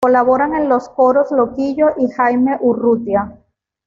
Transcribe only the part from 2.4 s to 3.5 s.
Urrutia.